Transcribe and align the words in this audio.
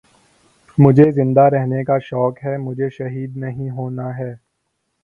مجھے 0.77 1.09
زندہ 1.11 1.41
رہنے 1.53 1.83
کا 1.83 1.97
شوق 1.99 2.43
ہے 2.45 2.57
مجھے 2.59 2.89
شہید 2.89 3.37
نہیں 3.37 3.69
ہونا 3.69 4.17
ہے 4.17 4.33